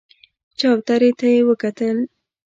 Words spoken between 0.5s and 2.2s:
چوترې ته يې وکتل.